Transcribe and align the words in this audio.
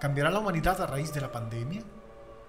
¿Cambiará 0.00 0.30
la 0.30 0.38
humanidad 0.38 0.80
a 0.80 0.86
raíz 0.86 1.12
de 1.12 1.20
la 1.20 1.30
pandemia? 1.30 1.82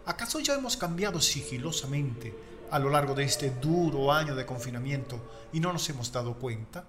¿Acaso 0.05 0.39
ya 0.39 0.55
hemos 0.55 0.78
cambiado 0.78 1.20
sigilosamente 1.20 2.33
a 2.71 2.79
lo 2.79 2.89
largo 2.89 3.13
de 3.13 3.26
este 3.26 3.51
duro 3.51 4.13
año 4.13 4.35
de 4.35 4.46
confinamiento 4.46 5.20
y 5.51 5.60
no 5.60 5.74
nos 5.74 5.90
hemos 5.90 6.13
dado 6.13 6.35
cuenta? 6.35 6.85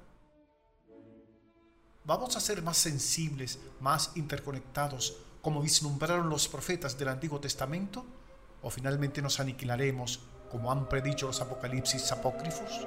¿Vamos 2.04 2.36
a 2.36 2.40
ser 2.40 2.62
más 2.62 2.76
sensibles, 2.76 3.58
más 3.80 4.12
interconectados, 4.14 5.16
como 5.42 5.60
vislumbraron 5.60 6.30
los 6.30 6.46
profetas 6.46 6.96
del 6.96 7.08
Antiguo 7.08 7.40
Testamento? 7.40 8.06
¿O 8.62 8.70
finalmente 8.70 9.20
nos 9.20 9.40
aniquilaremos, 9.40 10.20
como 10.48 10.70
han 10.70 10.88
predicho 10.88 11.26
los 11.26 11.40
apocalipsis 11.40 12.12
apócrifos? 12.12 12.86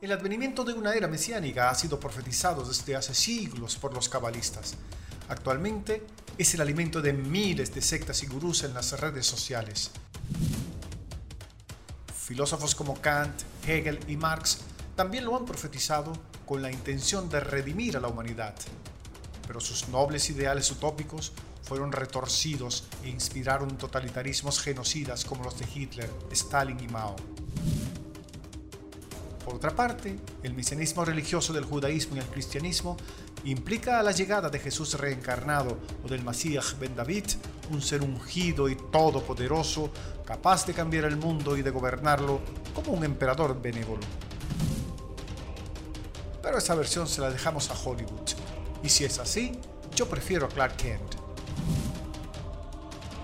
El 0.00 0.12
advenimiento 0.12 0.62
de 0.62 0.74
una 0.74 0.94
era 0.94 1.08
mesiánica 1.08 1.70
ha 1.70 1.74
sido 1.74 1.98
profetizado 1.98 2.64
desde 2.64 2.94
hace 2.94 3.14
siglos 3.14 3.74
por 3.74 3.92
los 3.92 4.08
cabalistas. 4.08 4.74
Actualmente 5.28 6.06
es 6.38 6.54
el 6.54 6.60
alimento 6.60 7.02
de 7.02 7.12
miles 7.12 7.74
de 7.74 7.82
sectas 7.82 8.22
y 8.22 8.28
gurús 8.28 8.62
en 8.62 8.74
las 8.74 8.92
redes 9.00 9.26
sociales. 9.26 9.90
Filósofos 12.16 12.76
como 12.76 13.00
Kant, 13.00 13.42
Hegel 13.66 13.98
y 14.06 14.16
Marx 14.16 14.58
también 14.94 15.24
lo 15.24 15.36
han 15.36 15.44
profetizado 15.44 16.12
con 16.46 16.62
la 16.62 16.70
intención 16.70 17.28
de 17.28 17.40
redimir 17.40 17.96
a 17.96 18.00
la 18.00 18.06
humanidad. 18.06 18.54
Pero 19.48 19.58
sus 19.58 19.88
nobles 19.88 20.30
ideales 20.30 20.70
utópicos 20.70 21.32
fueron 21.64 21.90
retorcidos 21.90 22.84
e 23.02 23.08
inspiraron 23.08 23.76
totalitarismos 23.76 24.60
genocidas 24.60 25.24
como 25.24 25.42
los 25.42 25.58
de 25.58 25.66
Hitler, 25.74 26.08
Stalin 26.30 26.78
y 26.78 26.86
Mao. 26.86 27.16
Por 29.48 29.56
otra 29.56 29.74
parte, 29.74 30.14
el 30.42 30.52
mesianismo 30.52 31.06
religioso 31.06 31.54
del 31.54 31.64
judaísmo 31.64 32.16
y 32.16 32.18
el 32.18 32.26
cristianismo 32.26 32.98
implica 33.44 33.98
a 33.98 34.02
la 34.02 34.12
llegada 34.12 34.50
de 34.50 34.58
Jesús 34.58 34.92
reencarnado 34.92 35.78
o 36.04 36.06
del 36.06 36.22
Masías 36.22 36.78
ben 36.78 36.94
David, 36.94 37.24
un 37.70 37.80
ser 37.80 38.02
ungido 38.02 38.68
y 38.68 38.76
todopoderoso, 38.76 39.90
capaz 40.26 40.66
de 40.66 40.74
cambiar 40.74 41.06
el 41.06 41.16
mundo 41.16 41.56
y 41.56 41.62
de 41.62 41.70
gobernarlo 41.70 42.42
como 42.74 42.92
un 42.92 43.04
emperador 43.04 43.58
benévolo. 43.58 44.02
Pero 46.42 46.58
esa 46.58 46.74
versión 46.74 47.06
se 47.06 47.22
la 47.22 47.30
dejamos 47.30 47.70
a 47.70 47.88
Hollywood, 47.88 48.28
y 48.82 48.90
si 48.90 49.06
es 49.06 49.18
así, 49.18 49.58
yo 49.96 50.10
prefiero 50.10 50.44
a 50.44 50.50
Clark 50.50 50.76
Kent. 50.76 51.14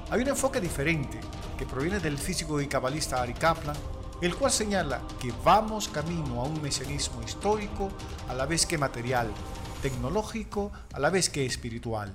Hay 0.08 0.22
un 0.22 0.28
enfoque 0.28 0.58
diferente 0.58 1.20
que 1.58 1.66
proviene 1.66 2.00
del 2.00 2.16
físico 2.16 2.62
y 2.62 2.66
cabalista 2.66 3.20
Ari 3.20 3.34
Kaplan 3.34 3.76
el 4.20 4.36
cual 4.36 4.52
señala 4.52 5.00
que 5.20 5.32
vamos 5.44 5.88
camino 5.88 6.40
a 6.40 6.44
un 6.44 6.62
mesianismo 6.62 7.22
histórico 7.22 7.90
a 8.28 8.34
la 8.34 8.46
vez 8.46 8.66
que 8.66 8.78
material, 8.78 9.28
tecnológico 9.82 10.72
a 10.92 10.98
la 10.98 11.10
vez 11.10 11.28
que 11.28 11.44
espiritual. 11.44 12.12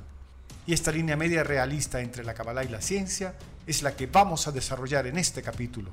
Y 0.66 0.74
esta 0.74 0.92
línea 0.92 1.16
media 1.16 1.44
realista 1.44 2.02
entre 2.02 2.24
la 2.24 2.34
Kabbalah 2.34 2.64
y 2.64 2.70
la 2.70 2.82
ciencia 2.82 3.36
es 3.66 3.84
la 3.84 3.96
que 3.96 4.08
vamos 4.08 4.48
a 4.48 4.52
desarrollar 4.52 5.08
en 5.08 5.18
este 5.18 5.42
capítulo. 5.42 5.92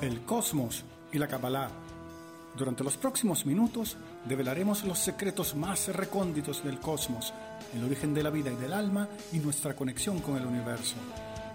El 0.00 0.22
cosmos 0.22 0.84
y 1.12 1.18
la 1.18 1.28
Kabbalah. 1.28 1.70
Durante 2.56 2.82
los 2.82 2.96
próximos 2.96 3.46
minutos 3.46 3.96
develaremos 4.24 4.84
los 4.84 4.98
secretos 4.98 5.54
más 5.54 5.88
recónditos 5.88 6.64
del 6.64 6.80
cosmos 6.80 7.32
el 7.74 7.84
origen 7.84 8.14
de 8.14 8.22
la 8.22 8.30
vida 8.30 8.50
y 8.50 8.56
del 8.56 8.72
alma 8.72 9.08
y 9.32 9.38
nuestra 9.38 9.74
conexión 9.74 10.20
con 10.20 10.36
el 10.36 10.46
universo. 10.46 10.96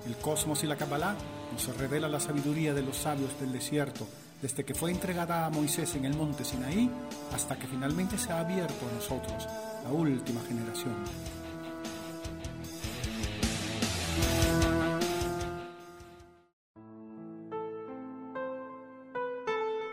El 0.05 0.16
cosmos 0.17 0.63
y 0.63 0.67
la 0.67 0.75
Kabbalah 0.75 1.16
nos 1.52 1.77
revela 1.77 2.08
la 2.08 2.19
sabiduría 2.19 2.73
de 2.73 2.83
los 2.83 2.97
sabios 2.97 3.39
del 3.39 3.52
desierto, 3.52 4.08
desde 4.41 4.63
que 4.63 4.75
fue 4.75 4.91
entregada 4.91 5.45
a 5.45 5.49
Moisés 5.49 5.95
en 5.95 6.05
el 6.05 6.15
monte 6.15 6.45
Sinaí 6.45 6.89
hasta 7.33 7.58
que 7.58 7.67
finalmente 7.67 8.17
se 8.17 8.31
ha 8.31 8.39
abierto 8.39 8.87
a 8.87 8.93
nosotros, 8.93 9.48
la 9.83 9.92
última 9.92 10.42
generación. 10.42 10.93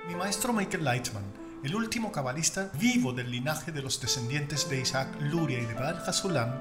Mi 0.08 0.14
maestro 0.14 0.52
Michael 0.52 0.84
Lightman 0.84 1.41
el 1.62 1.76
último 1.76 2.10
cabalista 2.10 2.70
vivo 2.74 3.12
del 3.12 3.30
linaje 3.30 3.70
de 3.70 3.82
los 3.82 4.00
descendientes 4.00 4.68
de 4.68 4.80
Isaac, 4.80 5.08
Luria 5.20 5.60
y 5.60 5.66
de 5.66 5.74
Baal 5.74 6.02
Hasulam, 6.04 6.54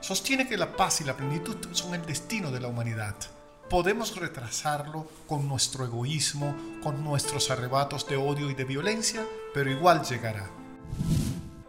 sostiene 0.00 0.46
que 0.46 0.58
la 0.58 0.76
paz 0.76 1.00
y 1.00 1.04
la 1.04 1.16
plenitud 1.16 1.56
son 1.72 1.94
el 1.94 2.04
destino 2.04 2.50
de 2.50 2.60
la 2.60 2.68
humanidad. 2.68 3.14
Podemos 3.70 4.14
retrasarlo 4.16 5.08
con 5.26 5.48
nuestro 5.48 5.86
egoísmo, 5.86 6.54
con 6.82 7.02
nuestros 7.02 7.50
arrebatos 7.50 8.06
de 8.06 8.16
odio 8.16 8.50
y 8.50 8.54
de 8.54 8.64
violencia, 8.64 9.24
pero 9.54 9.70
igual 9.70 10.02
llegará. 10.04 10.50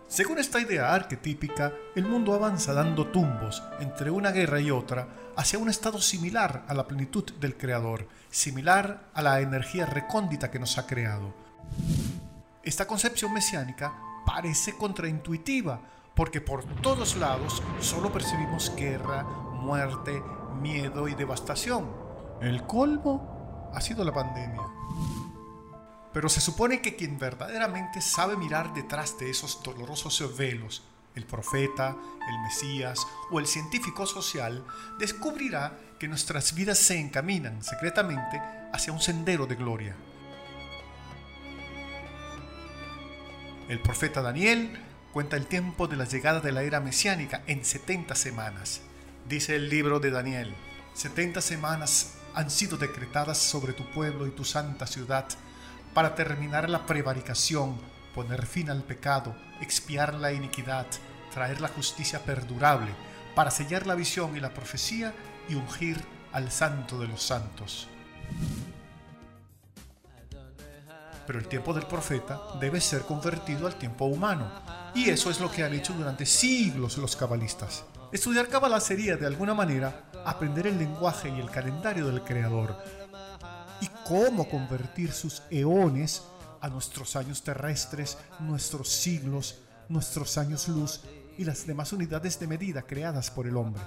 Según 0.10 0.40
esta 0.40 0.60
idea 0.60 0.94
arquetípica, 0.94 1.72
el 1.96 2.06
mundo 2.06 2.34
avanza 2.34 2.74
dando 2.74 3.08
tumbos 3.08 3.64
entre 3.80 4.12
una 4.12 4.32
guerra 4.32 4.60
y 4.60 4.70
otra 4.70 5.08
hacia 5.38 5.58
un 5.58 5.70
estado 5.70 6.02
similar 6.02 6.66
a 6.68 6.74
la 6.74 6.86
plenitud 6.86 7.24
del 7.40 7.56
Creador, 7.56 8.08
similar 8.30 9.10
a 9.14 9.22
la 9.22 9.40
energía 9.40 9.86
recóndita 9.86 10.52
que 10.52 10.60
nos 10.60 10.78
ha 10.78 10.86
creado. 10.86 11.34
Esta 12.64 12.88
concepción 12.88 13.34
mesiánica 13.34 13.94
parece 14.26 14.78
contraintuitiva, 14.78 15.82
porque 16.16 16.40
por 16.40 16.64
todos 16.82 17.18
lados 17.18 17.62
solo 17.82 18.14
percibimos 18.14 18.74
guerra, 18.74 19.24
muerte, 19.24 20.24
miedo 20.62 21.10
y 21.10 21.16
devastación. 21.16 21.92
El 22.40 22.66
colmo 22.66 23.70
ha 23.74 23.82
sido 23.82 24.06
la 24.06 24.14
pandemia. 24.14 24.62
Pero 26.14 26.30
se 26.30 26.40
supone 26.40 26.82
que 26.82 26.96
quien 26.96 27.20
verdaderamente 27.20 28.00
sabe 28.00 28.38
mirar 28.38 28.74
detrás 28.74 29.18
de 29.20 29.30
esos 29.30 29.62
dolorosos 29.62 30.38
velos, 30.38 30.84
el 31.16 31.26
profeta, 31.26 31.98
el 32.30 32.42
Mesías 32.44 33.06
o 33.30 33.40
el 33.40 33.48
científico 33.48 34.06
social, 34.06 34.66
descubrirá 35.00 35.78
que 36.00 36.08
nuestras 36.08 36.56
vidas 36.56 36.78
se 36.78 36.98
encaminan 36.98 37.62
secretamente 37.62 38.42
hacia 38.72 38.94
un 38.94 39.02
sendero 39.02 39.48
de 39.48 39.56
gloria. 39.56 39.96
El 43.70 43.80
profeta 43.80 44.22
Daniel 44.22 44.78
cuenta 45.14 45.38
el 45.38 45.48
tiempo 45.48 45.88
de 45.88 45.96
la 45.96 46.04
llegada 46.04 46.42
de 46.42 46.52
la 46.52 46.64
era 46.64 46.82
mesiánica 46.82 47.44
en 47.48 47.64
70 47.64 48.14
semanas. 48.14 48.82
Dice 49.30 49.56
el 49.56 49.70
libro 49.70 50.02
de 50.02 50.12
Daniel, 50.12 50.54
70 50.96 51.40
semanas 51.40 52.16
han 52.36 52.52
sido 52.52 52.78
decretadas 52.78 53.38
sobre 53.38 53.72
tu 53.72 53.90
pueblo 53.92 54.28
y 54.28 54.32
tu 54.32 54.44
santa 54.44 54.86
ciudad 54.86 55.26
para 55.94 56.14
terminar 56.14 56.70
la 56.70 56.86
prevaricación, 56.86 57.78
poner 58.14 58.46
fin 58.46 58.70
al 58.70 58.84
pecado, 58.84 59.34
expiar 59.62 60.14
la 60.14 60.34
iniquidad, 60.34 60.88
traer 61.34 61.62
la 61.62 61.70
justicia 61.70 62.26
perdurable, 62.26 62.92
para 63.34 63.50
sellar 63.50 63.88
la 63.88 63.96
visión 63.96 64.36
y 64.36 64.42
la 64.42 64.54
profecía 64.54 65.14
y 65.48 65.56
ungir 65.56 66.04
al 66.34 66.52
santo 66.52 67.00
de 67.00 67.08
los 67.08 67.24
santos. 67.24 67.88
Pero 71.26 71.40
el 71.40 71.48
tiempo 71.48 71.74
del 71.74 71.86
profeta 71.86 72.42
debe 72.60 72.82
ser 72.82 73.02
convertido 73.02 73.68
al 73.68 73.76
tiempo 73.76 74.06
humano. 74.06 74.52
Y 74.96 75.10
eso 75.10 75.30
es 75.30 75.40
lo 75.40 75.50
que 75.50 75.64
han 75.64 75.74
hecho 75.74 75.94
durante 75.94 76.26
siglos 76.26 76.98
los 76.98 77.16
cabalistas. 77.16 77.84
Estudiar 78.12 78.48
Kabbalah 78.48 78.80
sería, 78.80 79.18
de 79.18 79.26
alguna 79.26 79.54
manera, 79.54 80.06
aprender 80.26 80.68
el 80.68 80.78
lenguaje 80.78 81.30
y 81.30 81.40
el 81.40 81.50
calendario 81.50 82.08
del 82.08 82.22
Creador 82.22 82.78
y 83.82 83.88
cómo 84.08 84.48
convertir 84.48 85.12
sus 85.12 85.42
eones 85.50 86.22
a 86.62 86.70
nuestros 86.70 87.16
años 87.16 87.42
terrestres, 87.44 88.18
nuestros 88.40 88.90
siglos, 88.90 89.60
nuestros 89.90 90.38
años 90.38 90.68
luz 90.68 91.02
y 91.38 91.44
las 91.44 91.66
demás 91.66 91.92
unidades 91.92 92.40
de 92.40 92.48
medida 92.48 92.84
creadas 92.84 93.32
por 93.32 93.48
el 93.48 93.58
hombre. 93.58 93.82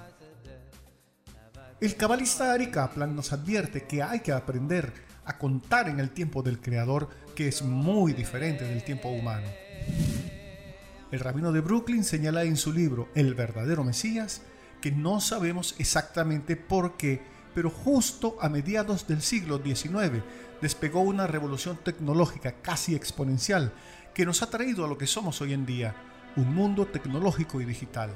El 1.79 1.95
cabalista 1.95 2.53
Ari 2.53 2.69
Kaplan 2.69 3.15
nos 3.15 3.31
advierte 3.31 3.85
que 3.87 4.03
hay 4.03 4.19
que 4.19 4.31
aprender 4.31 5.06
a 5.27 5.37
contar 5.37 5.89
en 5.89 5.99
el 5.99 6.09
tiempo 6.09 6.41
del 6.41 6.59
Creador, 6.59 7.09
que 7.35 7.49
es 7.49 7.61
muy 7.61 8.13
diferente 8.13 8.63
del 8.63 8.83
tiempo 8.83 9.09
humano. 9.09 9.47
El 11.11 11.19
rabino 11.19 11.51
de 11.51 11.61
Brooklyn 11.61 12.03
señala 12.03 12.43
en 12.43 12.57
su 12.57 12.73
libro 12.73 13.09
El 13.13 13.35
verdadero 13.35 13.83
Mesías 13.83 14.41
que 14.81 14.91
no 14.91 15.19
sabemos 15.19 15.75
exactamente 15.79 16.55
por 16.55 16.97
qué, 16.97 17.21
pero 17.53 17.69
justo 17.69 18.37
a 18.41 18.49
mediados 18.49 19.07
del 19.07 19.21
siglo 19.21 19.61
XIX 19.63 20.23
despegó 20.61 21.01
una 21.01 21.27
revolución 21.27 21.77
tecnológica 21.83 22.53
casi 22.61 22.95
exponencial 22.95 23.73
que 24.13 24.25
nos 24.25 24.41
ha 24.41 24.49
traído 24.49 24.85
a 24.85 24.87
lo 24.87 24.97
que 24.97 25.07
somos 25.07 25.41
hoy 25.41 25.53
en 25.53 25.65
día, 25.65 25.95
un 26.35 26.53
mundo 26.53 26.87
tecnológico 26.87 27.61
y 27.61 27.65
digital. 27.65 28.15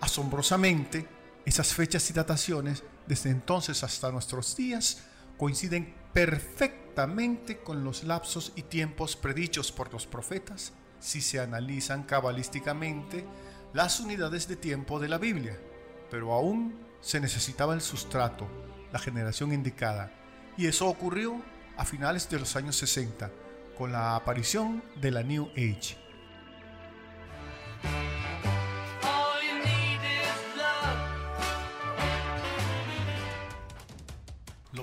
Asombrosamente, 0.00 1.06
esas 1.44 1.72
fechas 1.72 2.08
y 2.10 2.12
dataciones, 2.12 2.82
desde 3.06 3.30
entonces 3.30 3.82
hasta 3.82 4.10
nuestros 4.10 4.56
días, 4.56 5.02
coinciden 5.38 5.94
perfectamente 6.12 7.58
con 7.58 7.84
los 7.84 8.04
lapsos 8.04 8.52
y 8.56 8.62
tiempos 8.62 9.16
predichos 9.16 9.72
por 9.72 9.92
los 9.92 10.06
profetas 10.06 10.74
si 11.00 11.20
se 11.20 11.40
analizan 11.40 12.02
cabalísticamente 12.02 13.24
las 13.72 14.00
unidades 14.00 14.48
de 14.48 14.56
tiempo 14.56 14.98
de 14.98 15.08
la 15.08 15.18
Biblia, 15.18 15.58
pero 16.10 16.32
aún 16.32 16.78
se 17.00 17.20
necesitaba 17.20 17.74
el 17.74 17.80
sustrato, 17.80 18.48
la 18.92 18.98
generación 18.98 19.52
indicada, 19.52 20.12
y 20.56 20.66
eso 20.66 20.88
ocurrió 20.88 21.40
a 21.76 21.84
finales 21.84 22.28
de 22.28 22.40
los 22.40 22.56
años 22.56 22.76
60, 22.76 23.30
con 23.76 23.92
la 23.92 24.16
aparición 24.16 24.82
de 25.00 25.12
la 25.12 25.22
New 25.22 25.50
Age. 25.52 26.07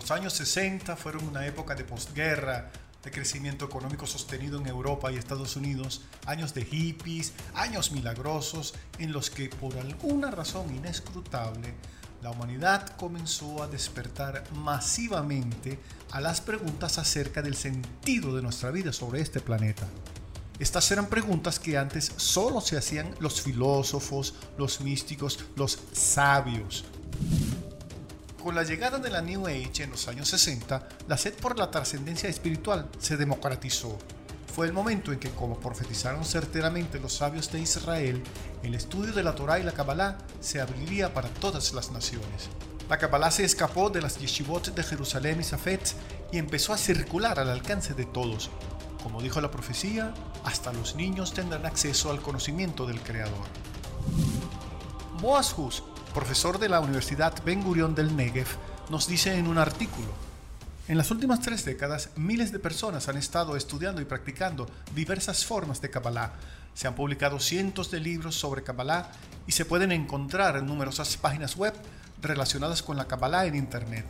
Los 0.06 0.12
años 0.12 0.34
60 0.34 0.96
fueron 0.98 1.28
una 1.28 1.48
época 1.48 1.74
de 1.74 1.84
posguerra, 1.84 2.69
de 3.04 3.10
crecimiento 3.10 3.66
económico 3.66 4.06
sostenido 4.06 4.60
en 4.60 4.68
Europa 4.68 5.12
y 5.12 5.16
Estados 5.16 5.56
Unidos, 5.56 6.04
años 6.28 6.54
de 6.54 6.63
hippies, 6.63 7.34
años 7.56 7.92
milagrosos 7.92 8.75
en 9.00 9.12
los 9.12 9.31
que 9.31 9.50
por 9.50 9.75
alguna 9.80 10.30
razón 10.30 10.69
inescrutable 10.75 11.74
la 12.22 12.30
humanidad 12.30 12.96
comenzó 12.98 13.63
a 13.63 13.68
despertar 13.68 14.44
masivamente 14.54 15.80
a 16.12 16.22
las 16.22 16.40
preguntas 16.40 17.00
acerca 17.00 17.42
del 17.42 17.56
sentido 17.56 18.36
de 18.36 18.44
nuestra 18.44 18.69
vida 18.69 18.94
sobre 18.94 19.22
este 19.22 19.40
planeta. 19.40 19.88
Estas 20.60 20.92
eran 20.92 21.07
preguntas 21.07 21.57
que 21.57 21.80
antes 21.80 22.12
solo 22.18 22.62
se 22.62 22.78
hacían 22.78 23.10
los 23.19 23.42
filósofos, 23.42 24.36
los 24.56 24.81
místicos, 24.81 25.46
los 25.56 25.80
sabios. 25.94 26.86
Con 28.45 28.53
la 28.53 28.62
llegada 28.62 29.00
de 29.00 29.09
la 29.09 29.24
New 29.24 29.47
Age 29.47 29.81
en 29.81 29.89
los 29.89 30.07
años 30.07 30.30
60, 30.30 30.88
la 31.07 31.18
sed 31.18 31.33
por 31.33 31.57
la 31.57 31.71
trascendencia 31.71 32.30
espiritual 32.30 32.88
se 33.00 33.18
democratizó 33.18 33.97
fue 34.53 34.68
el 34.68 34.71
momento 34.71 35.12
en 35.12 35.18
que, 35.18 35.31
como 35.31 35.59
profetizaron 35.59 36.24
certeramente 36.24 37.00
los 37.00 37.13
sabios 37.13 37.51
de 37.51 37.59
Israel, 37.59 38.21
el 38.62 38.75
estudio 38.75 39.13
de 39.13 39.24
la 39.24 39.33
Torá 39.33 39.57
y 39.57 39.63
la 39.63 39.71
Kabbalah 39.71 40.19
se 40.42 40.62
abriría 40.62 41.12
para 41.12 41.30
todas 41.30 41.74
las 41.74 41.89
naciones. 41.89 42.50
La 42.88 43.00
Kabbalah 43.00 43.31
se 43.31 43.45
escapó 43.45 43.89
de 43.89 44.03
las 44.03 44.19
yeshivot 44.19 44.75
de 44.75 44.83
Jerusalén 44.83 45.39
y 45.39 45.44
Safed 45.44 45.80
y 46.31 46.38
empezó 46.38 46.71
a 46.71 46.77
circular 46.77 47.39
al 47.39 47.50
alcance 47.50 47.95
de 47.95 48.06
todos. 48.06 48.51
Como 49.01 49.24
dijo 49.24 49.42
la 49.42 49.50
profecía, 49.50 50.13
hasta 50.44 50.71
los 50.71 50.95
niños 50.95 51.33
tendrán 51.33 51.65
acceso 51.65 52.12
al 52.12 52.21
conocimiento 52.21 52.86
del 52.86 53.01
Creador. 53.01 53.47
Boaz 55.19 55.51
profesor 56.16 56.60
de 56.60 56.70
la 56.70 56.80
Universidad 56.80 57.44
Ben 57.44 57.62
Gurion 57.62 57.94
del 57.94 58.16
Negev, 58.16 58.48
nos 58.90 59.06
dice 59.06 59.38
en 59.38 59.48
un 59.48 59.58
artículo, 59.58 60.08
en 60.88 60.98
las 60.98 61.12
últimas 61.12 61.42
tres 61.42 61.66
décadas, 61.66 62.12
miles 62.16 62.54
de 62.54 62.60
personas 62.60 63.10
han 63.10 63.18
estado 63.18 63.58
estudiando 63.58 64.02
y 64.02 64.06
practicando 64.06 64.66
diversas 64.94 65.44
formas 65.44 65.82
de 65.82 65.90
Kabbalah. 65.90 66.32
Se 66.74 66.88
han 66.88 66.96
publicado 66.96 67.42
cientos 67.42 67.92
de 67.92 68.00
libros 68.00 68.36
sobre 68.36 68.64
Kabbalah 68.64 69.12
y 69.46 69.52
se 69.52 69.66
pueden 69.66 69.92
encontrar 69.92 70.56
en 70.56 70.68
numerosas 70.68 71.18
páginas 71.18 71.58
web 71.58 71.74
relacionadas 72.22 72.82
con 72.82 72.96
la 72.96 73.08
Kabbalah 73.08 73.46
en 73.46 73.56
Internet. 73.56 74.06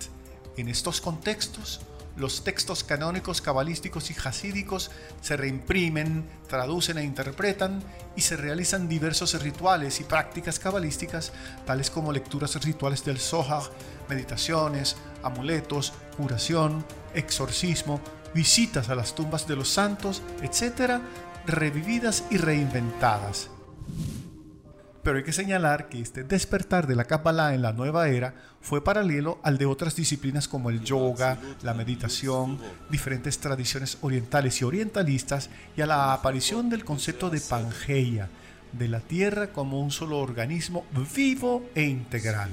En 0.57 0.67
estos 0.69 1.01
contextos, 1.01 1.81
los 2.15 2.43
textos 2.43 2.83
canónicos 2.83 3.41
cabalísticos 3.41 4.09
y 4.09 4.15
hasídicos 4.23 4.91
se 5.21 5.35
reimprimen, 5.37 6.25
traducen 6.47 6.97
e 6.97 7.03
interpretan 7.03 7.83
y 8.15 8.21
se 8.21 8.37
realizan 8.37 8.87
diversos 8.87 9.41
rituales 9.41 9.99
y 9.99 10.03
prácticas 10.05 10.59
cabalísticas, 10.59 11.33
tales 11.65 11.89
como 11.89 12.11
lecturas 12.11 12.55
rituales 12.63 13.03
del 13.03 13.19
Zohar, 13.19 13.63
meditaciones, 14.07 14.95
amuletos, 15.23 15.93
curación, 16.15 16.85
exorcismo, 17.13 17.99
visitas 18.33 18.89
a 18.89 18.95
las 18.95 19.15
tumbas 19.15 19.47
de 19.47 19.55
los 19.55 19.69
santos, 19.69 20.21
etc., 20.41 21.01
revividas 21.45 22.23
y 22.29 22.37
reinventadas. 22.37 23.49
Pero 25.05 25.19
hay 25.19 25.23
que 25.23 25.33
señalar 25.33 25.87
que 25.87 26.01
este 26.01 26.23
despertar 26.23 26.87
de 26.87 26.95
la 26.95 27.05
Kabbalah 27.05 27.53
en 27.53 27.61
la 27.61 27.73
nueva 27.73 28.09
era 28.09 28.33
fue 28.59 28.83
paralelo 28.83 29.37
al 29.43 29.59
de 29.59 29.67
otras 29.67 29.95
disciplinas 29.95 30.47
como 30.47 30.71
el 30.71 30.83
yoga, 30.83 31.37
la 31.61 31.75
meditación, 31.75 32.57
diferentes 32.89 33.37
tradiciones 33.37 33.99
orientales 34.01 34.59
y 34.59 34.65
orientalistas 34.65 35.51
y 35.77 35.81
a 35.81 35.85
la 35.85 36.11
aparición 36.11 36.71
del 36.71 36.83
concepto 36.83 37.29
de 37.29 37.39
Pangeia, 37.39 38.29
de 38.71 38.87
la 38.87 38.99
Tierra 38.99 39.53
como 39.53 39.79
un 39.79 39.91
solo 39.91 40.17
organismo 40.17 40.85
vivo 41.15 41.69
e 41.75 41.83
integral. 41.83 42.49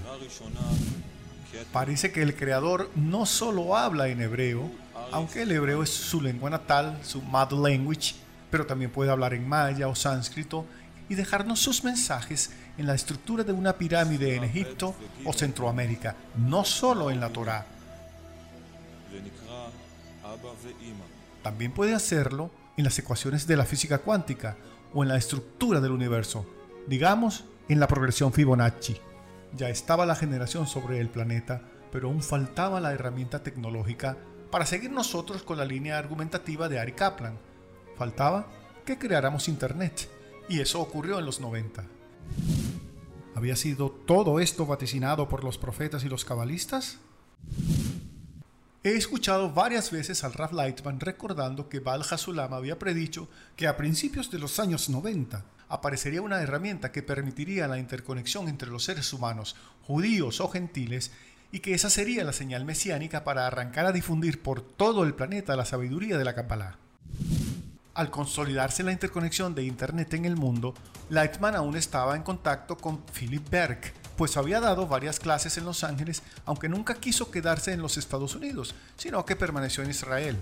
Parece 1.72 2.12
que 2.12 2.20
el 2.20 2.36
creador 2.36 2.90
no 2.94 3.24
solo 3.24 3.78
habla 3.78 4.08
en 4.08 4.20
hebreo, 4.20 4.70
aunque 5.10 5.42
el 5.42 5.52
hebreo 5.52 5.82
es 5.82 5.88
su 5.88 6.20
lengua 6.20 6.50
natal, 6.50 6.98
su 7.02 7.22
mother 7.22 7.58
language, 7.58 8.14
pero 8.50 8.66
también 8.66 8.90
puede 8.90 9.10
hablar 9.10 9.32
en 9.32 9.48
maya 9.48 9.88
o 9.88 9.94
sánscrito 9.94 10.66
y 11.08 11.14
dejarnos 11.14 11.60
sus 11.60 11.84
mensajes 11.84 12.50
en 12.78 12.86
la 12.86 12.94
estructura 12.94 13.44
de 13.44 13.52
una 13.52 13.74
pirámide 13.74 14.36
en 14.36 14.44
Egipto 14.44 14.94
o 15.24 15.32
Centroamérica, 15.32 16.16
no 16.36 16.64
solo 16.64 17.10
en 17.10 17.20
la 17.20 17.30
Torá. 17.30 17.66
También 21.42 21.72
puede 21.72 21.94
hacerlo 21.94 22.50
en 22.76 22.84
las 22.84 22.98
ecuaciones 22.98 23.46
de 23.46 23.56
la 23.56 23.64
física 23.64 23.98
cuántica 23.98 24.56
o 24.94 25.02
en 25.02 25.08
la 25.08 25.16
estructura 25.16 25.80
del 25.80 25.92
universo, 25.92 26.46
digamos 26.86 27.44
en 27.68 27.80
la 27.80 27.88
progresión 27.88 28.32
Fibonacci. 28.32 28.96
Ya 29.54 29.68
estaba 29.68 30.06
la 30.06 30.14
generación 30.14 30.66
sobre 30.66 31.00
el 31.00 31.08
planeta, 31.08 31.62
pero 31.90 32.08
aún 32.08 32.22
faltaba 32.22 32.80
la 32.80 32.92
herramienta 32.92 33.42
tecnológica 33.42 34.16
para 34.50 34.66
seguir 34.66 34.90
nosotros 34.90 35.42
con 35.42 35.58
la 35.58 35.64
línea 35.64 35.98
argumentativa 35.98 36.68
de 36.68 36.78
Ari 36.78 36.92
Kaplan. 36.92 37.38
Faltaba 37.96 38.46
que 38.84 38.98
creáramos 38.98 39.48
Internet 39.48 40.08
y 40.48 40.60
eso 40.60 40.80
ocurrió 40.80 41.18
en 41.18 41.26
los 41.26 41.40
90. 41.40 41.84
¿Había 43.34 43.56
sido 43.56 43.90
todo 43.90 44.40
esto 44.40 44.66
vaticinado 44.66 45.28
por 45.28 45.44
los 45.44 45.58
profetas 45.58 46.04
y 46.04 46.08
los 46.08 46.24
cabalistas? 46.24 46.98
He 48.84 48.96
escuchado 48.96 49.52
varias 49.52 49.90
veces 49.90 50.24
al 50.24 50.32
Raf 50.32 50.52
Lightman 50.52 50.98
recordando 50.98 51.68
que 51.68 51.78
Baal 51.78 52.02
Hasulam 52.08 52.52
había 52.52 52.78
predicho 52.78 53.28
que 53.54 53.68
a 53.68 53.76
principios 53.76 54.30
de 54.30 54.38
los 54.38 54.58
años 54.58 54.88
90 54.88 55.44
aparecería 55.68 56.20
una 56.20 56.42
herramienta 56.42 56.92
que 56.92 57.02
permitiría 57.02 57.68
la 57.68 57.78
interconexión 57.78 58.48
entre 58.48 58.70
los 58.70 58.84
seres 58.84 59.12
humanos, 59.12 59.56
judíos 59.82 60.40
o 60.40 60.48
gentiles, 60.48 61.12
y 61.52 61.60
que 61.60 61.74
esa 61.74 61.90
sería 61.90 62.24
la 62.24 62.32
señal 62.32 62.64
mesiánica 62.64 63.24
para 63.24 63.46
arrancar 63.46 63.86
a 63.86 63.92
difundir 63.92 64.42
por 64.42 64.62
todo 64.62 65.04
el 65.04 65.14
planeta 65.14 65.54
la 65.54 65.64
sabiduría 65.64 66.18
de 66.18 66.24
la 66.24 66.34
Kabbalah. 66.34 66.81
Al 67.94 68.10
consolidarse 68.10 68.82
la 68.82 68.92
interconexión 68.92 69.54
de 69.54 69.64
Internet 69.64 70.14
en 70.14 70.24
el 70.24 70.34
mundo, 70.34 70.72
Lightman 71.10 71.54
aún 71.54 71.76
estaba 71.76 72.16
en 72.16 72.22
contacto 72.22 72.74
con 72.76 73.02
Philip 73.04 73.46
Berg, 73.50 73.80
pues 74.16 74.38
había 74.38 74.60
dado 74.60 74.86
varias 74.86 75.20
clases 75.20 75.58
en 75.58 75.66
Los 75.66 75.84
Ángeles, 75.84 76.22
aunque 76.46 76.70
nunca 76.70 76.94
quiso 76.94 77.30
quedarse 77.30 77.72
en 77.72 77.82
los 77.82 77.98
Estados 77.98 78.34
Unidos, 78.34 78.74
sino 78.96 79.26
que 79.26 79.36
permaneció 79.36 79.82
en 79.82 79.90
Israel. 79.90 80.38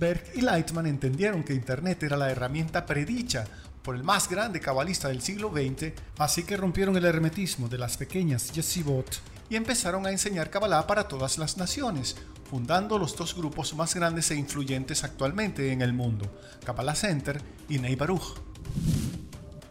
Berg 0.00 0.22
y 0.34 0.40
Lightman 0.40 0.86
entendieron 0.86 1.44
que 1.44 1.52
Internet 1.52 2.02
era 2.04 2.16
la 2.16 2.30
herramienta 2.30 2.86
predicha 2.86 3.44
por 3.82 3.94
el 3.94 4.02
más 4.02 4.30
grande 4.30 4.58
cabalista 4.58 5.08
del 5.08 5.20
siglo 5.20 5.50
XX, 5.50 5.92
así 6.16 6.44
que 6.44 6.56
rompieron 6.56 6.96
el 6.96 7.04
hermetismo 7.04 7.68
de 7.68 7.78
las 7.78 7.98
pequeñas 7.98 8.50
yeshivot 8.52 9.20
y 9.50 9.56
empezaron 9.56 10.06
a 10.06 10.10
enseñar 10.10 10.50
Kabbalah 10.50 10.86
para 10.86 11.08
todas 11.08 11.38
las 11.38 11.56
naciones, 11.56 12.16
fundando 12.50 12.98
los 12.98 13.16
dos 13.16 13.34
grupos 13.34 13.74
más 13.74 13.94
grandes 13.94 14.30
e 14.30 14.36
influyentes 14.36 15.04
actualmente 15.04 15.72
en 15.72 15.82
el 15.82 15.92
mundo, 15.92 16.26
Kabbalah 16.64 16.94
Center 16.94 17.40
y 17.68 17.78
Nei 17.78 17.94
Baruch. 17.94 18.38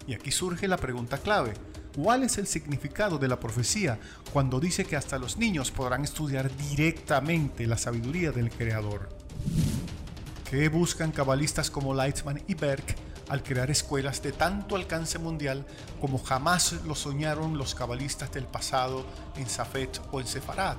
Y 0.08 0.14
aquí 0.14 0.32
surge 0.32 0.68
la 0.68 0.78
pregunta 0.78 1.18
clave. 1.18 1.54
¿Cuál 1.96 2.24
es 2.24 2.38
el 2.38 2.46
significado 2.46 3.18
de 3.18 3.28
la 3.28 3.40
profecía 3.40 4.00
cuando 4.32 4.60
dice 4.60 4.86
que 4.86 4.96
hasta 4.96 5.18
los 5.18 5.38
niños 5.38 5.72
podrán 5.72 6.04
estudiar 6.04 6.56
directamente 6.56 7.66
la 7.66 7.78
sabiduría 7.78 8.32
del 8.32 8.52
Creador? 8.52 9.10
¿Qué 10.50 10.70
buscan 10.70 11.12
cabalistas 11.12 11.72
como 11.72 11.94
Lightman 11.94 12.42
y 12.48 12.54
Berg 12.54 12.86
al 13.30 13.44
crear 13.44 13.70
escuelas 13.70 14.22
de 14.22 14.32
tanto 14.32 14.76
alcance 14.76 15.20
mundial 15.20 15.66
como 16.00 16.18
jamás 16.18 16.74
lo 16.86 16.96
soñaron 16.96 17.58
los 17.58 17.76
cabalistas 17.76 18.32
del 18.32 18.46
pasado 18.46 19.06
en 19.36 19.48
Safet 19.48 20.02
o 20.12 20.20
en 20.20 20.28
Sefarat? 20.28 20.78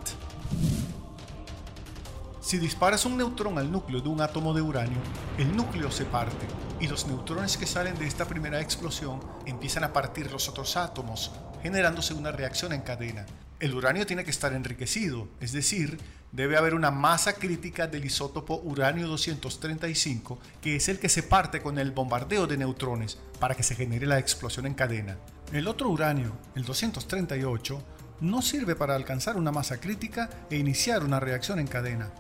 Si 2.40 2.56
disparas 2.56 3.04
un 3.04 3.18
neutrón 3.18 3.58
al 3.58 3.70
núcleo 3.70 4.00
de 4.00 4.08
un 4.08 4.22
átomo 4.22 4.54
de 4.54 4.62
uranio, 4.62 4.96
el 5.36 5.54
núcleo 5.54 5.90
se 5.90 6.06
parte 6.06 6.46
y 6.80 6.88
los 6.88 7.06
neutrones 7.06 7.58
que 7.58 7.66
salen 7.66 7.98
de 7.98 8.06
esta 8.06 8.24
primera 8.24 8.60
explosión 8.60 9.20
empiezan 9.44 9.84
a 9.84 9.92
partir 9.92 10.32
los 10.32 10.48
otros 10.48 10.76
átomos, 10.78 11.30
generándose 11.62 12.14
una 12.14 12.32
reacción 12.32 12.72
en 12.72 12.80
cadena. 12.80 13.26
El 13.60 13.74
uranio 13.74 14.06
tiene 14.06 14.24
que 14.24 14.30
estar 14.30 14.52
enriquecido, 14.52 15.26
es 15.40 15.50
decir, 15.50 15.98
debe 16.30 16.56
haber 16.56 16.74
una 16.74 16.92
masa 16.92 17.32
crítica 17.32 17.88
del 17.88 18.04
isótopo 18.04 18.60
uranio 18.62 19.08
235, 19.08 20.38
que 20.60 20.76
es 20.76 20.88
el 20.88 21.00
que 21.00 21.08
se 21.08 21.24
parte 21.24 21.60
con 21.60 21.76
el 21.80 21.90
bombardeo 21.90 22.46
de 22.46 22.56
neutrones 22.56 23.18
para 23.40 23.56
que 23.56 23.64
se 23.64 23.74
genere 23.74 24.06
la 24.06 24.20
explosión 24.20 24.64
en 24.66 24.74
cadena. 24.74 25.16
El 25.52 25.66
otro 25.66 25.88
uranio, 25.88 26.38
el 26.54 26.64
238, 26.64 27.82
no 28.20 28.42
sirve 28.42 28.76
para 28.76 28.94
alcanzar 28.94 29.36
una 29.36 29.50
masa 29.50 29.80
crítica 29.80 30.30
e 30.50 30.56
iniciar 30.56 31.02
una 31.02 31.18
reacción 31.18 31.58
en 31.58 31.66
cadena. 31.66 32.10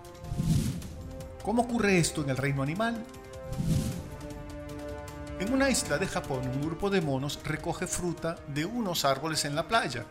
¿Cómo 1.44 1.62
ocurre 1.62 1.98
esto 1.98 2.24
en 2.24 2.30
el 2.30 2.36
reino 2.36 2.64
animal? 2.64 3.04
En 5.38 5.52
una 5.52 5.70
isla 5.70 5.98
de 5.98 6.08
Japón, 6.08 6.40
un 6.52 6.62
grupo 6.62 6.90
de 6.90 7.00
monos 7.00 7.38
recoge 7.44 7.86
fruta 7.86 8.34
de 8.48 8.64
unos 8.64 9.04
árboles 9.04 9.44
en 9.44 9.54
la 9.54 9.68
playa. 9.68 10.04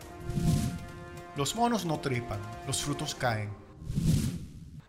Los 1.38 1.54
monos 1.54 1.84
no 1.84 2.00
trepan, 2.00 2.40
los 2.66 2.82
frutos 2.82 3.14
caen. 3.14 3.50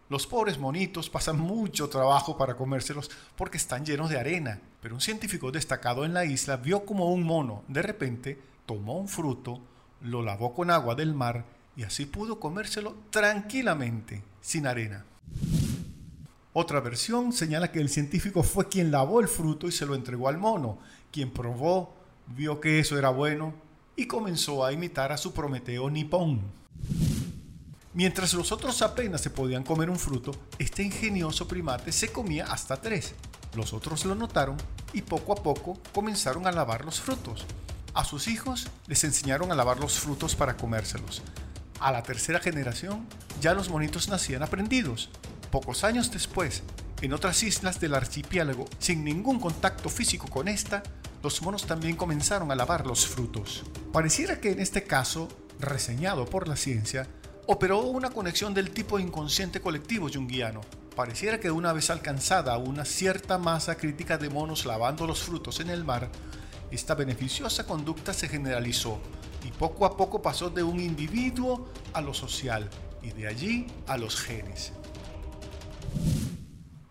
Los 0.10 0.26
pobres 0.26 0.58
monitos 0.58 1.08
pasan 1.08 1.38
mucho 1.38 1.90
trabajo 1.90 2.40
para 2.40 2.58
comérselos 2.58 3.12
porque 3.36 3.58
están 3.58 3.86
llenos 3.86 4.10
de 4.10 4.18
arena, 4.18 4.60
pero 4.82 4.96
un 4.96 5.00
científico 5.00 5.52
destacado 5.52 6.06
en 6.06 6.16
la 6.16 6.26
isla 6.26 6.58
vio 6.58 6.88
como 6.88 7.14
un 7.14 7.22
mono 7.22 7.64
de 7.68 7.84
repente 7.84 8.42
tomó 8.66 8.98
un 8.98 9.08
fruto, 9.08 9.62
lo 10.02 10.24
lavó 10.24 10.56
con 10.56 10.72
agua 10.72 10.96
del 10.96 11.14
mar 11.14 11.46
y 11.76 11.84
así 11.84 12.08
pudo 12.08 12.40
comérselo 12.40 12.96
tranquilamente, 13.12 14.24
sin 14.42 14.66
arena. 14.66 15.06
Otra 16.52 16.80
versión 16.80 17.32
señala 17.32 17.72
que 17.72 17.80
el 17.80 17.90
científico 17.90 18.42
fue 18.42 18.70
quien 18.70 18.90
lavó 18.90 19.20
el 19.20 19.28
fruto 19.28 19.68
y 19.68 19.72
se 19.72 19.86
lo 19.86 19.94
entregó 19.94 20.28
al 20.28 20.40
mono, 20.40 20.80
quien 21.12 21.30
probó, 21.30 21.94
vio 22.26 22.60
que 22.60 22.80
eso 22.80 22.98
era 22.98 23.12
bueno 23.12 23.69
y 24.00 24.08
comenzó 24.08 24.64
a 24.64 24.72
imitar 24.72 25.12
a 25.12 25.18
su 25.18 25.34
Prometeo 25.34 25.90
nipón. 25.90 26.40
Mientras 27.94 28.34
los 28.34 28.54
otros 28.54 28.82
apenas 28.82 29.20
se 29.20 29.30
podían 29.30 29.66
comer 29.66 29.90
un 29.90 30.00
fruto, 30.00 30.32
este 30.58 30.84
ingenioso 30.84 31.50
primate 31.50 31.92
se 31.92 32.10
comía 32.10 32.46
hasta 32.46 32.78
tres. 32.78 33.14
Los 33.56 33.74
otros 33.74 34.06
lo 34.06 34.16
notaron 34.16 34.56
y 34.94 35.02
poco 35.02 35.34
a 35.34 35.44
poco 35.44 35.78
comenzaron 35.94 36.48
a 36.48 36.54
lavar 36.54 36.86
los 36.86 37.02
frutos. 37.02 37.46
A 37.94 38.06
sus 38.06 38.30
hijos 38.30 38.70
les 38.88 39.04
enseñaron 39.04 39.52
a 39.52 39.56
lavar 39.56 39.82
los 39.82 40.00
frutos 40.00 40.34
para 40.34 40.56
comérselos. 40.56 41.22
A 41.82 41.92
la 41.92 42.02
tercera 42.02 42.40
generación 42.40 43.06
ya 43.42 43.54
los 43.54 43.70
monitos 43.70 44.08
nacían 44.08 44.44
aprendidos. 44.44 45.10
Pocos 45.52 45.84
años 45.84 46.10
después, 46.10 46.64
en 47.02 47.12
otras 47.12 47.44
islas 47.44 47.82
del 47.82 47.96
archipiélago, 47.96 48.64
sin 48.80 49.04
ningún 49.04 49.42
contacto 49.42 49.90
físico 49.90 50.30
con 50.30 50.48
esta, 50.48 50.84
los 51.22 51.42
monos 51.42 51.66
también 51.66 51.96
comenzaron 51.96 52.52
a 52.52 52.56
lavar 52.56 52.88
los 52.88 53.08
frutos. 53.08 53.64
Pareciera 53.92 54.40
que 54.40 54.52
en 54.52 54.60
este 54.60 54.84
caso, 54.84 55.28
reseñado 55.60 56.26
por 56.26 56.48
la 56.48 56.56
ciencia, 56.56 57.08
operó 57.48 57.82
una 57.82 58.12
conexión 58.12 58.54
del 58.54 58.72
tipo 58.72 59.00
inconsciente 59.00 59.60
colectivo 59.60 60.08
junguiano. 60.14 60.62
Pareciera 60.96 61.40
que 61.40 61.52
una 61.52 61.74
vez 61.74 61.90
alcanzada 61.90 62.58
una 62.58 62.86
cierta 62.86 63.38
masa 63.38 63.76
crítica 63.76 64.18
de 64.18 64.30
monos 64.30 64.66
lavando 64.66 65.08
los 65.08 65.22
frutos 65.24 65.60
en 65.60 65.70
el 65.70 65.84
mar, 65.84 66.10
esta 66.72 66.94
beneficiosa 66.96 67.66
conducta 67.66 68.14
se 68.14 68.30
generalizó 68.30 69.00
y 69.44 69.52
poco 69.52 69.86
a 69.86 69.98
poco 69.98 70.22
pasó 70.22 70.50
de 70.50 70.64
un 70.64 70.80
individuo 70.80 71.68
a 71.94 72.02
lo 72.02 72.14
social 72.14 72.70
y 73.02 73.12
de 73.12 73.28
allí 73.28 73.68
a 73.88 73.98
los 73.98 74.22
genes. 74.22 74.74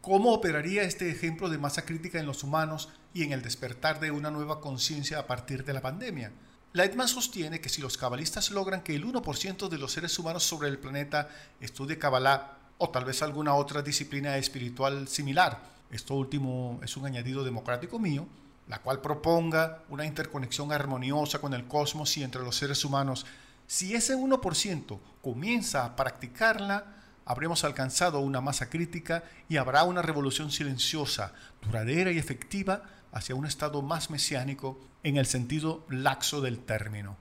¿Cómo 0.08 0.32
operaría 0.32 0.84
este 0.84 1.10
ejemplo 1.10 1.50
de 1.50 1.58
masa 1.58 1.84
crítica 1.84 2.18
en 2.18 2.24
los 2.24 2.42
humanos 2.42 2.88
y 3.12 3.24
en 3.24 3.32
el 3.32 3.42
despertar 3.42 4.00
de 4.00 4.10
una 4.10 4.30
nueva 4.30 4.58
conciencia 4.58 5.18
a 5.18 5.26
partir 5.26 5.66
de 5.66 5.74
la 5.74 5.82
pandemia? 5.82 6.32
Lightman 6.72 7.08
sostiene 7.08 7.60
que 7.60 7.68
si 7.68 7.82
los 7.82 7.98
cabalistas 7.98 8.50
logran 8.50 8.80
que 8.80 8.94
el 8.94 9.04
1% 9.04 9.68
de 9.68 9.76
los 9.76 9.92
seres 9.92 10.18
humanos 10.18 10.44
sobre 10.44 10.70
el 10.70 10.78
planeta 10.78 11.28
estudie 11.60 11.98
Kabbalah 11.98 12.56
o 12.78 12.88
tal 12.88 13.04
vez 13.04 13.20
alguna 13.20 13.54
otra 13.54 13.82
disciplina 13.82 14.38
espiritual 14.38 15.08
similar, 15.08 15.60
esto 15.90 16.14
último 16.14 16.80
es 16.82 16.96
un 16.96 17.04
añadido 17.04 17.44
democrático 17.44 17.98
mío, 17.98 18.26
la 18.66 18.80
cual 18.80 19.02
proponga 19.02 19.82
una 19.90 20.06
interconexión 20.06 20.72
armoniosa 20.72 21.38
con 21.38 21.52
el 21.52 21.66
cosmos 21.66 22.16
y 22.16 22.22
entre 22.22 22.42
los 22.42 22.56
seres 22.56 22.82
humanos, 22.82 23.26
si 23.66 23.94
ese 23.94 24.16
1% 24.16 24.98
comienza 25.20 25.84
a 25.84 25.96
practicarla, 25.96 26.98
habremos 27.28 27.62
alcanzado 27.62 28.20
una 28.20 28.40
masa 28.40 28.70
crítica 28.70 29.23
y 29.50 29.58
habrá 29.58 29.85
una 29.85 30.00
revolución 30.00 30.50
silenciosa, 30.50 31.35
duradera 31.61 32.11
y 32.11 32.16
efectiva 32.16 32.85
hacia 33.12 33.35
un 33.35 33.44
estado 33.44 33.82
más 33.82 34.08
mesiánico 34.08 34.80
en 35.02 35.18
el 35.18 35.26
sentido 35.26 35.85
laxo 35.90 36.40
del 36.40 36.58
término. 36.58 37.18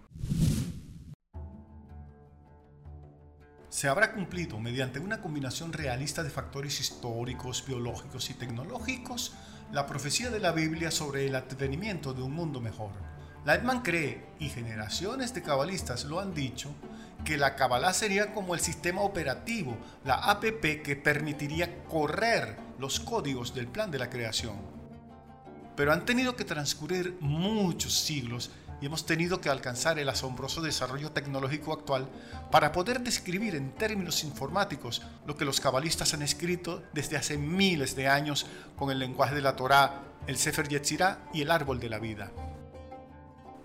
Se 3.68 3.90
habrá 3.90 4.14
cumplido 4.14 4.58
mediante 4.62 5.00
una 5.00 5.20
combinación 5.22 5.74
realista 5.74 6.24
de 6.24 6.30
factores 6.30 6.80
históricos, 6.80 7.66
biológicos 7.68 8.30
y 8.30 8.34
tecnológicos 8.34 9.34
la 9.74 9.86
profecía 9.86 10.30
de 10.30 10.40
la 10.40 10.54
Biblia 10.54 10.90
sobre 10.90 11.28
el 11.28 11.36
advenimiento 11.36 12.14
de 12.14 12.22
un 12.22 12.32
mundo 12.32 12.62
mejor. 12.62 12.92
Lightman 13.44 13.82
cree, 13.82 14.26
y 14.40 14.48
generaciones 14.48 15.34
de 15.34 15.44
cabalistas 15.44 16.06
lo 16.06 16.22
han 16.22 16.34
dicho, 16.34 16.74
que 17.26 17.38
la 17.38 17.56
Kabbalah 17.56 17.94
sería 17.94 18.34
como 18.34 18.54
el 18.54 18.60
sistema 18.60 19.02
operativo, 19.02 19.78
la 20.06 20.16
APP 20.16 20.82
que 20.84 20.96
permitiría 20.96 21.84
correr 21.86 22.58
los 22.80 23.00
códigos 23.00 23.54
del 23.54 23.68
plan 23.68 23.92
de 23.92 24.00
la 24.00 24.10
creación 24.10 24.78
pero 25.78 25.94
han 25.94 26.06
tenido 26.06 26.36
que 26.36 26.44
transcurrir 26.44 27.16
muchos 27.22 27.94
siglos 27.94 28.50
y 28.82 28.88
hemos 28.88 29.06
tenido 29.06 29.40
que 29.40 29.50
alcanzar 29.50 30.00
el 30.00 30.10
asombroso 30.10 30.62
desarrollo 30.62 31.12
tecnológico 31.12 31.72
actual 31.72 32.10
para 32.50 32.72
poder 32.72 33.02
describir 33.02 33.56
en 33.56 33.72
términos 33.72 34.24
informáticos 34.24 35.04
lo 35.28 35.38
que 35.38 35.46
los 35.46 35.62
cabalistas 35.62 36.16
han 36.16 36.24
escrito 36.24 36.84
desde 36.94 37.16
hace 37.16 37.38
miles 37.38 37.96
de 37.96 38.08
años 38.08 38.48
con 38.76 38.90
el 38.90 38.98
lenguaje 38.98 39.36
de 39.36 39.42
la 39.42 39.56
Torá, 39.56 40.02
el 40.26 40.38
Sefer 40.38 40.68
Yetzirah 40.68 41.20
y 41.32 41.44
el 41.44 41.52
árbol 41.52 41.80
de 41.80 41.90
la 41.90 42.00
vida. 42.00 42.32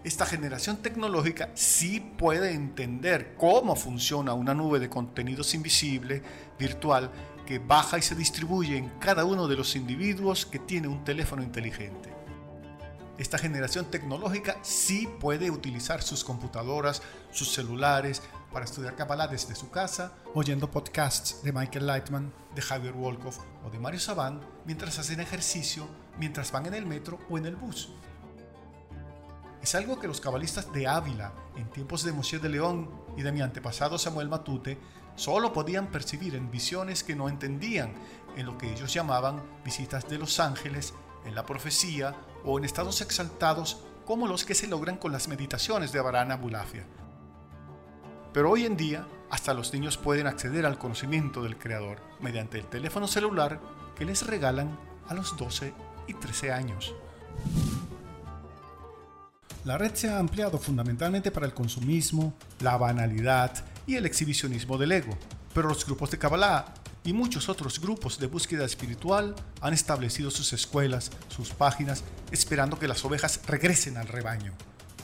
Esta 0.05 0.27
generación 0.27 0.79
tecnológica 0.79 1.51
sí 1.55 2.01
puede 2.01 2.55
entender 2.55 3.37
cómo 3.37 3.77
funciona 3.77 4.35
una 4.35 4.53
nube 4.53 4.81
de 4.81 4.91
contenidos 4.91 5.55
invisible, 5.55 6.23
virtual, 6.59 7.13
que 7.47 7.61
baja 7.61 7.99
y 7.99 8.03
se 8.03 8.17
distribuye 8.17 8.77
en 8.77 8.89
cada 8.99 9.25
uno 9.25 9.47
de 9.47 9.55
los 9.55 9.77
individuos 9.77 10.45
que 10.45 10.59
tiene 10.59 10.89
un 10.89 11.05
teléfono 11.05 11.41
inteligente. 11.41 12.13
Esta 13.17 13.39
generación 13.39 13.85
tecnológica 13.93 14.59
sí 14.63 15.09
puede 15.21 15.53
utilizar 15.53 16.03
sus 16.03 16.25
computadoras, 16.25 17.01
sus 17.31 17.53
celulares 17.53 18.23
para 18.53 18.65
estudiar 18.65 18.97
Kabbalah 18.97 19.29
desde 19.29 19.55
su 19.55 19.71
casa, 19.71 20.15
oyendo 20.35 20.69
podcasts 20.69 21.45
de 21.45 21.53
Michael 21.53 21.87
Lightman, 21.87 22.33
de 22.57 22.63
Javier 22.63 22.95
Wolkoff 22.95 23.39
o 23.65 23.71
de 23.71 23.79
Mario 23.79 24.01
Saban 24.01 24.41
mientras 24.65 24.99
hacen 24.99 25.21
ejercicio, 25.21 25.87
mientras 26.19 26.51
van 26.51 26.67
en 26.67 26.75
el 26.75 26.87
metro 26.87 27.21
o 27.31 27.39
en 27.39 27.47
el 27.47 27.55
bus. 27.55 27.91
Es 29.63 29.77
algo 29.77 30.01
que 30.01 30.09
los 30.09 30.21
cabalistas 30.21 30.73
de 30.73 30.89
Ávila, 30.89 31.33
en 31.57 31.71
tiempos 31.71 32.03
de 32.03 32.13
Moshe 32.13 32.41
de 32.41 32.49
León 32.49 32.91
y 33.17 33.23
de 33.23 33.31
mi 33.31 33.43
antepasado 33.43 33.97
Samuel 33.97 34.29
Matute, 34.29 34.77
solo 35.15 35.53
podían 35.53 35.87
percibir 35.87 36.35
en 36.35 36.51
visiones 36.51 37.05
que 37.05 37.15
no 37.15 37.29
entendían, 37.29 37.95
en 38.37 38.47
lo 38.47 38.59
que 38.59 38.73
ellos 38.73 38.93
llamaban 38.93 39.41
visitas 39.65 40.09
de 40.09 40.19
los 40.19 40.41
ángeles, 40.41 40.95
en 41.25 41.37
la 41.37 41.47
profecía 41.47 42.17
o 42.45 42.59
en 42.59 42.65
estados 42.65 43.01
exaltados 43.03 43.85
como 44.05 44.27
los 44.27 44.45
que 44.45 44.57
se 44.57 44.67
logran 44.67 44.97
con 44.97 45.13
las 45.13 45.29
meditaciones 45.29 45.93
de 45.93 46.01
Abarana 46.01 46.35
Bulafia. 46.35 46.85
Pero 48.33 48.51
hoy 48.51 48.67
en 48.67 48.77
día, 48.77 49.07
hasta 49.31 49.55
los 49.55 49.73
niños 49.73 49.97
pueden 49.97 50.27
acceder 50.27 50.67
al 50.67 50.79
conocimiento 50.79 51.41
del 51.41 51.57
Creador 51.57 51.99
mediante 52.21 52.59
el 52.59 52.67
teléfono 52.67 53.07
celular 53.07 53.61
que 53.95 54.05
les 54.05 54.27
regalan 54.27 54.77
a 55.09 55.15
los 55.15 55.37
12 55.37 55.73
y 56.09 56.15
13 56.15 56.53
años. 56.53 56.95
La 59.65 59.79
red 59.79 59.95
se 59.95 60.09
ha 60.09 60.19
ampliado 60.19 60.59
fundamentalmente 60.59 61.31
para 61.31 61.47
el 61.47 61.55
consumismo, 61.55 62.35
la 62.61 62.77
banalidad 62.77 63.65
y 63.87 63.95
el 63.95 64.07
exhibicionismo 64.07 64.77
del 64.77 64.91
ego, 64.91 65.17
pero 65.55 65.69
los 65.69 65.87
grupos 65.87 66.11
de 66.11 66.19
Kabbalah 66.19 66.75
y 67.05 67.13
muchos 67.13 67.49
otros 67.49 67.81
grupos 67.81 68.19
de 68.19 68.27
búsqueda 68.27 68.65
espiritual 68.65 69.37
han 69.61 69.73
establecido 69.73 70.33
sus 70.33 70.53
escuelas, 70.53 71.13
sus 71.29 71.51
páginas, 71.51 72.03
esperando 72.33 72.77
que 72.81 72.89
las 72.89 73.05
ovejas 73.05 73.41
regresen 73.47 73.99
al 73.99 74.09
rebaño. 74.09 74.53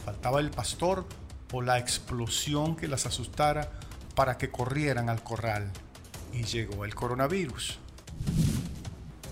Faltaba 0.05 0.41
el 0.41 0.51
pastor 0.51 1.07
o 1.53 1.63
la 1.63 1.79
explosión 1.79 2.75
que 2.75 2.89
las 2.89 3.07
asustara 3.07 3.71
para 4.17 4.39
que 4.39 4.51
corrieran 4.51 5.09
al 5.09 5.23
corral. 5.23 5.71
Y 6.33 6.43
llegó 6.43 6.85
el 6.85 6.97
coronavirus. 6.97 7.79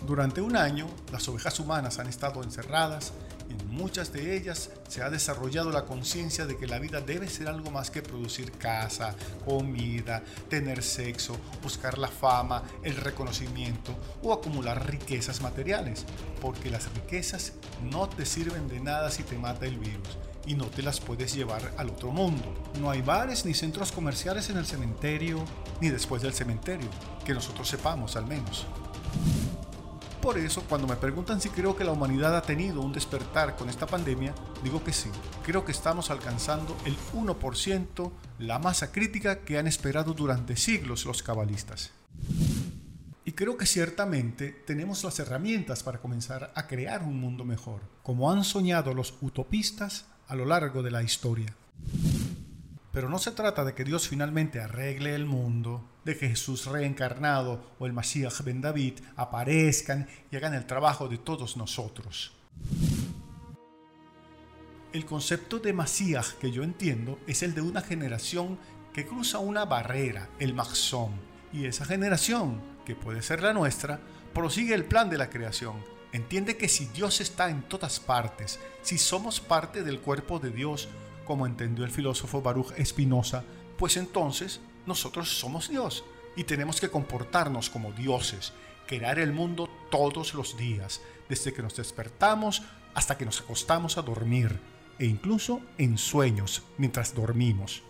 Durante 0.07 0.41
un 0.41 0.57
año, 0.57 0.87
las 1.11 1.27
ovejas 1.29 1.59
humanas 1.59 1.99
han 1.99 2.07
estado 2.07 2.45
encerradas 2.45 3.13
en 3.49 3.71
muchas 3.71 4.13
de 4.13 4.37
ellas 4.37 4.71
se 4.89 5.03
ha 5.03 5.11
desarrollado 5.11 5.71
la 5.71 5.85
conciencia 5.85 6.47
de 6.47 6.57
que 6.57 6.67
la 6.67 6.79
vida 6.79 7.01
debe 7.01 7.29
ser 7.29 7.49
algo 7.49 7.71
más 7.71 7.91
que 7.91 8.03
producir 8.03 8.53
casa, 8.53 9.15
comida, 9.45 10.23
tener 10.49 10.83
sexo, 10.83 11.37
buscar 11.63 11.99
la 11.99 12.09
fama, 12.09 12.63
el 12.83 12.97
reconocimiento 12.97 13.95
o 14.23 14.33
acumular 14.33 14.91
riquezas 14.91 15.41
materiales, 15.41 16.05
porque 16.41 16.71
las 16.71 16.93
riquezas 16.93 17.53
no 17.83 18.09
te 18.09 18.27
sirven 18.27 18.69
de 18.69 18.81
nada 18.81 19.11
si 19.11 19.23
te 19.23 19.39
mata 19.39 19.67
el 19.67 19.79
virus 19.79 20.19
y 20.47 20.55
no 20.55 20.67
te 20.67 20.83
las 20.83 21.01
puedes 21.01 21.35
llevar 21.35 21.73
al 21.77 21.91
otro 21.91 22.11
mundo. 22.13 22.55
No 22.81 22.91
hay 22.91 23.03
bares 23.03 23.45
ni 23.45 23.53
centros 23.53 23.93
comerciales 23.93 24.49
en 24.49 24.57
el 24.57 24.67
cementerio, 24.67 25.45
ni 25.81 25.91
después 25.91 26.23
del 26.23 26.33
cementerio, 26.33 26.89
que 27.25 27.35
nosotros 27.35 27.69
sepamos 27.69 28.17
al 28.17 28.27
menos. 28.27 28.67
Por 30.27 30.39
eso, 30.39 30.65
cuando 30.69 30.89
me 30.89 30.97
preguntan 30.97 31.41
si 31.41 31.51
creo 31.51 31.77
que 31.77 31.85
la 31.85 31.93
humanidad 31.93 32.37
ha 32.37 32.43
tenido 32.43 32.81
un 32.81 32.93
despertar 32.93 33.55
con 33.55 33.69
esta 33.69 33.87
pandemia, 33.87 34.35
digo 34.65 34.83
que 34.83 34.93
sí. 34.93 35.09
Creo 35.45 35.65
que 35.65 35.71
estamos 35.71 36.11
alcanzando 36.11 36.77
el 36.85 36.97
1%, 37.15 38.11
la 38.41 38.59
masa 38.59 38.91
crítica 38.91 39.43
que 39.45 39.57
han 39.57 39.69
esperado 39.69 40.15
durante 40.15 40.57
siglos 40.57 41.07
los 41.07 41.23
cabalistas. 41.23 41.93
Y 43.25 43.33
creo 43.35 43.57
que 43.57 43.67
ciertamente 43.67 44.51
tenemos 44.51 45.05
las 45.05 45.17
herramientas 45.21 45.85
para 45.85 46.01
comenzar 46.01 46.51
a 46.57 46.67
crear 46.67 47.05
un 47.05 47.21
mundo 47.21 47.45
mejor, 47.45 47.83
como 48.03 48.29
han 48.29 48.43
soñado 48.43 48.95
los 48.95 49.15
utopistas 49.21 50.07
a 50.27 50.35
lo 50.35 50.45
largo 50.45 50.83
de 50.83 50.91
la 50.91 51.05
historia. 51.05 51.55
Pero 52.97 53.11
no 53.11 53.19
se 53.19 53.33
trata 53.33 53.63
de 53.63 53.75
que 53.75 53.85
Dios 53.85 54.09
finalmente 54.09 54.59
arregle 54.59 55.15
el 55.15 55.27
mundo, 55.27 55.87
de 56.07 56.17
que 56.17 56.31
Jesús 56.31 56.65
reencarnado 56.65 57.75
o 57.79 57.85
el 57.85 57.93
Mashiach 57.93 58.41
ben 58.41 58.63
David 58.63 59.01
aparezcan 59.17 60.09
y 60.31 60.37
hagan 60.37 60.55
el 60.55 60.65
trabajo 60.65 61.07
de 61.07 61.19
todos 61.19 61.59
nosotros. 61.59 62.33
El 64.95 65.05
concepto 65.05 65.59
de 65.59 65.75
Mashiach 65.75 66.39
que 66.41 66.51
yo 66.51 66.63
entiendo 66.63 67.19
es 67.27 67.43
el 67.43 67.55
de 67.55 67.61
una 67.61 67.83
generación 67.83 68.59
que 68.95 69.05
cruza 69.05 69.41
una 69.41 69.67
barrera, 69.67 70.31
el 70.39 70.55
Maxón, 70.55 71.11
y 71.53 71.67
esa 71.67 71.85
generación, 71.85 72.63
que 72.87 72.95
puede 72.95 73.21
ser 73.21 73.43
la 73.43 73.53
nuestra, 73.53 74.01
prosigue 74.33 74.73
el 74.73 74.87
plan 74.87 75.11
de 75.11 75.19
la 75.19 75.29
creación. 75.29 75.85
Entiende 76.13 76.57
que 76.57 76.71
si 76.71 76.87
Dios 76.87 77.21
está 77.21 77.51
en 77.51 77.61
todas 77.61 78.01
partes, 78.01 78.59
si 78.81 78.97
somos 78.97 79.39
parte 79.39 79.83
del 79.83 80.01
cuerpo 80.01 80.39
de 80.39 80.49
Dios, 80.49 80.89
como 81.27 81.47
entendió 81.47 81.85
el 81.85 81.91
filósofo 81.91 82.41
Baruch 82.41 82.73
Espinosa, 82.79 83.45
pues 83.77 83.97
entonces 83.97 84.61
nosotros 84.87 85.29
somos 85.39 85.69
Dios 85.69 86.05
y 86.37 86.45
tenemos 86.45 86.81
que 86.81 86.89
comportarnos 86.89 87.69
como 87.69 87.93
dioses, 87.93 88.53
crear 88.87 89.19
el 89.19 89.33
mundo 89.33 89.69
todos 89.91 90.35
los 90.35 90.57
días, 90.57 91.01
desde 91.29 91.53
que 91.53 91.63
nos 91.63 91.77
despertamos 91.77 92.63
hasta 92.95 93.19
que 93.19 93.27
nos 93.27 93.41
acostamos 93.41 93.99
a 93.99 94.03
dormir, 94.03 94.59
e 94.99 95.05
incluso 95.05 95.61
en 95.77 95.99
sueños 95.99 96.63
mientras 96.79 97.15
dormimos. 97.15 97.83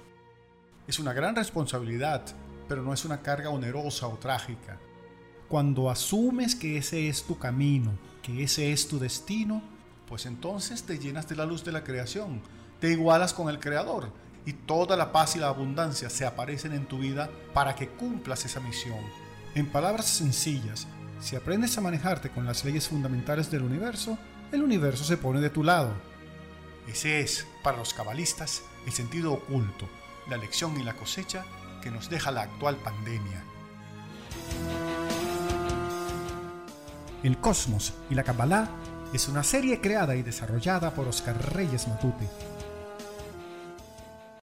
Es 0.89 0.99
una 0.99 1.13
gran 1.13 1.37
responsabilidad, 1.37 2.25
pero 2.69 2.83
no 2.83 2.93
es 2.93 3.05
una 3.05 3.23
carga 3.23 3.51
onerosa 3.51 4.09
o 4.09 4.17
trágica. 4.17 4.81
Cuando 5.49 5.91
asumes 5.91 6.57
que 6.57 6.79
ese 6.79 7.09
es 7.09 7.23
tu 7.23 7.39
camino, 7.39 7.93
que 8.23 8.43
ese 8.43 8.73
es 8.73 8.89
tu 8.89 8.99
destino, 8.99 9.63
pues 10.09 10.27
entonces 10.27 10.83
te 10.85 10.99
llenas 10.99 11.29
de 11.29 11.37
la 11.37 11.47
luz 11.47 11.65
de 11.65 11.73
la 11.73 11.85
creación, 11.85 12.41
te 12.81 12.91
igualas 12.91 13.33
con 13.33 13.49
el 13.49 13.59
Creador 13.59 14.13
y 14.45 14.53
toda 14.53 14.97
la 14.97 15.13
paz 15.13 15.37
y 15.37 15.39
la 15.39 15.49
abundancia 15.49 16.11
se 16.11 16.27
aparecen 16.27 16.73
en 16.73 16.87
tu 16.87 16.99
vida 16.99 17.31
para 17.53 17.75
que 17.75 17.89
cumplas 17.89 18.45
esa 18.45 18.61
misión. 18.61 19.01
En 19.55 19.67
palabras 19.67 20.07
sencillas, 20.07 20.87
si 21.21 21.35
aprendes 21.35 21.77
a 21.77 21.81
manejarte 21.81 22.31
con 22.31 22.47
las 22.47 22.65
leyes 22.65 22.89
fundamentales 22.89 23.51
del 23.51 23.63
universo, 23.63 24.19
el 24.53 24.63
universo 24.63 25.05
se 25.05 25.17
pone 25.17 25.41
de 25.41 25.51
tu 25.51 25.65
lado. 25.65 25.91
Ese 26.87 27.21
es, 27.21 27.47
para 27.65 27.79
los 27.79 27.95
cabalistas, 27.95 28.63
el 28.87 28.93
sentido 28.93 29.33
oculto, 29.33 29.89
la 30.29 30.37
lección 30.37 30.79
y 30.79 30.85
la 30.85 30.95
cosecha 30.95 31.45
que 31.83 31.91
nos 31.91 32.09
deja 32.09 32.31
la 32.31 32.43
actual 32.43 32.77
pandemia. 32.77 33.43
El 37.23 37.39
Cosmos 37.39 37.95
y 38.11 38.15
la 38.15 38.23
Kabbalah 38.23 38.69
es 39.13 39.27
una 39.27 39.43
serie 39.43 39.81
creada 39.81 40.15
y 40.15 40.23
desarrollada 40.23 40.93
por 40.93 41.09
Oscar 41.09 41.55
Reyes 41.55 41.89
Matute 41.89 42.29